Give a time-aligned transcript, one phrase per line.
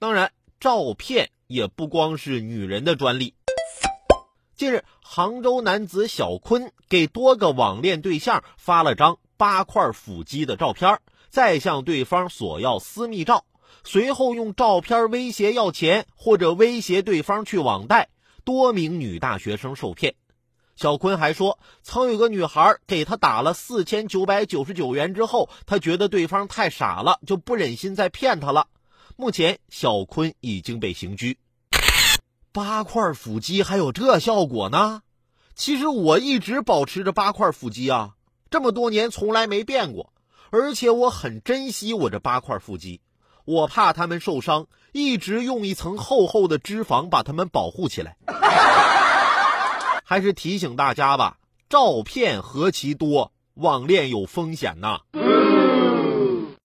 [0.00, 3.34] 当然，照骗也不光是女人的专利。
[4.56, 13.44] 近日，杭州男子小坤给多个网恋对象发了张八块腹肌的照片，再向对方索要私密照，
[13.84, 18.08] 随后用照片威胁要钱，或者威胁对方去网贷，
[18.42, 20.14] 多名女大学生受骗。
[20.76, 28.66] 小坤还说，曾有个女孩给他打了四千九百九十九元之后，他觉得对方太傻了，就不忍心再骗他了。
[29.20, 31.36] 目前，小坤已经被刑拘。
[32.52, 35.02] 八块腹肌还有这效果呢？
[35.54, 38.14] 其实我一直保持着八块腹肌啊，
[38.48, 40.14] 这么多年从来没变过，
[40.48, 43.02] 而且我很珍惜我这八块腹肌，
[43.44, 48.16] 我怕他们受伤，一直用一层厚厚的脂肪把他们保护起来。
[50.02, 51.36] 还是提醒大家吧，
[51.68, 55.02] 照片何其多，网恋有风险呐。